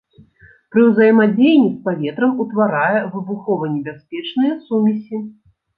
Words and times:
Пры 0.75 0.85
ўзаемадзеянні 0.87 1.69
з 1.75 1.85
паветрам 1.89 2.33
утварае 2.47 2.99
выбухованебяспечныя 3.13 4.53
сумесі. 4.69 5.27